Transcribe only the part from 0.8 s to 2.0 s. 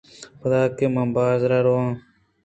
من بازار ءَ رَوَاں